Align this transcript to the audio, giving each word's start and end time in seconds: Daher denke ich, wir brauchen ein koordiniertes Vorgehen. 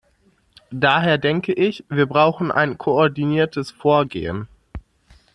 Daher 0.71 1.19
denke 1.19 1.53
ich, 1.53 1.85
wir 1.87 2.07
brauchen 2.07 2.51
ein 2.51 2.79
koordiniertes 2.79 3.69
Vorgehen. 3.69 4.47